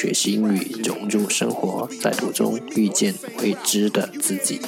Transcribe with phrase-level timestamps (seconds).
[0.00, 3.12] 学习英语融入生活，在途中遇见
[3.42, 4.60] 未知的自己。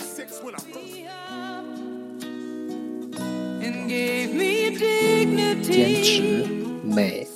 [5.63, 6.45] 坚持
[6.83, 7.29] 每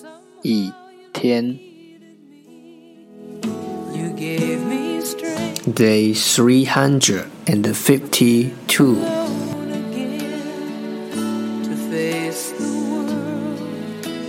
[0.43, 0.73] 一
[1.13, 1.57] 天。
[5.73, 8.97] Day three hundred and fifty-two.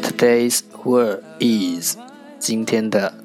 [0.04, 1.98] Today's word is
[2.38, 3.25] 今天的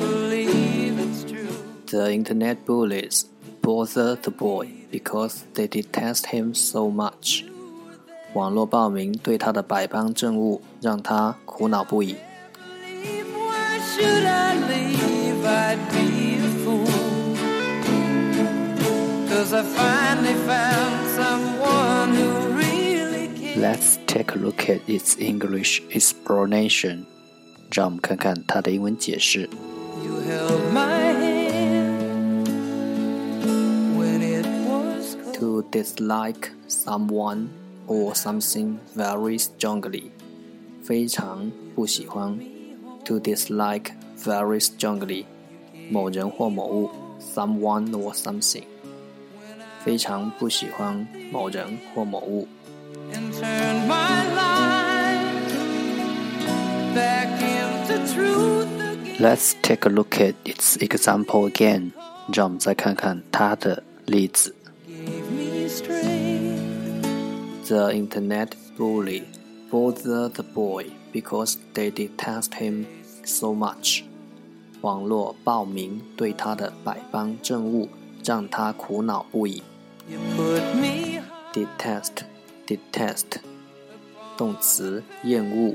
[1.90, 3.26] The internet bullies
[3.62, 7.44] bother the boy because they detest him so much.
[8.34, 12.16] 网络暴民对他的百般憎恶让他苦恼不已。
[23.56, 27.06] Let's take a look at its English explanation.
[27.72, 29.48] 让我们看看它的英文解释。
[35.40, 37.48] To dislike someone
[37.86, 40.10] or something very strongly，
[40.82, 42.38] 非常不喜欢。
[43.04, 45.26] To dislike very strongly，
[45.90, 46.90] 某人或某物，
[47.20, 48.64] someone or something，
[49.84, 52.48] 非常不喜欢某人或某物。
[59.18, 61.92] Let's take a look at its example again.
[62.32, 64.54] 让我们再看看它的例子。
[67.68, 69.24] The internet bully
[69.70, 72.86] bother the boy because they detest him
[73.24, 74.04] so much.
[74.82, 77.88] 网络暴民对他的百般憎恶，
[78.24, 79.62] 让他苦恼不已。
[81.52, 82.12] Detest,
[82.66, 83.40] detest，
[84.36, 85.74] 动词，厌恶。